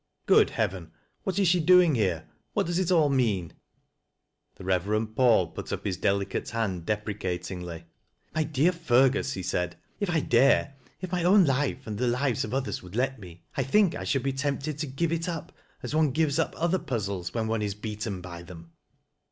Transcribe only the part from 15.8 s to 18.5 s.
as one gives up other puzzles, when one is beaten by